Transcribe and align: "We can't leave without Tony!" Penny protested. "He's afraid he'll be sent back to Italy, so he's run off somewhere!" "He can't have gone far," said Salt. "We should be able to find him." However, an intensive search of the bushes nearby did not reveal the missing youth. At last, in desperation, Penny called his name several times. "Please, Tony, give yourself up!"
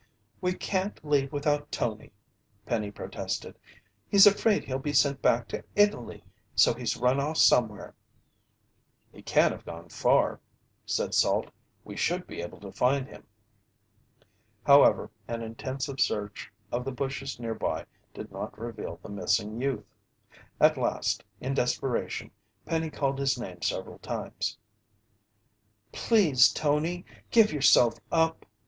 "We 0.41 0.55
can't 0.55 1.05
leave 1.05 1.31
without 1.31 1.71
Tony!" 1.71 2.11
Penny 2.65 2.89
protested. 2.89 3.59
"He's 4.09 4.25
afraid 4.25 4.63
he'll 4.63 4.79
be 4.79 4.93
sent 4.93 5.21
back 5.21 5.47
to 5.49 5.63
Italy, 5.75 6.23
so 6.55 6.73
he's 6.73 6.97
run 6.97 7.19
off 7.19 7.37
somewhere!" 7.37 7.93
"He 9.11 9.21
can't 9.21 9.51
have 9.51 9.63
gone 9.63 9.89
far," 9.89 10.39
said 10.87 11.13
Salt. 11.13 11.51
"We 11.83 11.95
should 11.95 12.25
be 12.25 12.41
able 12.41 12.59
to 12.61 12.71
find 12.71 13.07
him." 13.07 13.27
However, 14.63 15.11
an 15.27 15.43
intensive 15.43 15.99
search 15.99 16.51
of 16.71 16.83
the 16.83 16.91
bushes 16.91 17.39
nearby 17.39 17.85
did 18.11 18.31
not 18.31 18.57
reveal 18.57 18.99
the 19.03 19.09
missing 19.09 19.61
youth. 19.61 19.85
At 20.59 20.77
last, 20.79 21.23
in 21.39 21.53
desperation, 21.53 22.31
Penny 22.65 22.89
called 22.89 23.19
his 23.19 23.37
name 23.39 23.61
several 23.61 23.99
times. 23.99 24.57
"Please, 25.91 26.51
Tony, 26.51 27.05
give 27.29 27.53
yourself 27.53 27.99
up!" 28.11 28.47